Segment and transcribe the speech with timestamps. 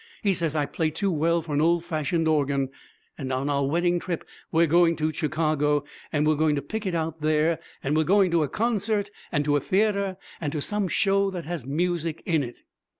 [0.23, 2.69] He says I play too well for an old fashioned organ.
[3.19, 6.95] And on our wedding trip we're going to Chicago, and we're going to pick it
[6.95, 10.87] out there, and we're going to a concert and to a theatre and to some
[10.87, 12.55] show that has music in it.'